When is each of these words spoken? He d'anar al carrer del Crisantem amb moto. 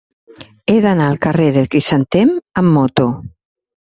He 0.71 0.77
d'anar 0.85 1.09
al 1.09 1.19
carrer 1.25 1.45
del 1.57 1.69
Crisantem 1.75 2.33
amb 2.63 2.73
moto. 2.79 3.09